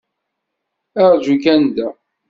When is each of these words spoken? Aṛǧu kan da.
Aṛǧu 1.03 1.35
kan 1.43 1.63
da. 1.75 1.89